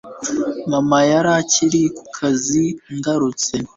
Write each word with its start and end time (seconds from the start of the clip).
Mama 0.71 0.99
yari 1.11 1.29
akiri 1.41 1.83
kukazi 1.97 2.63
ngarutse 2.95 3.55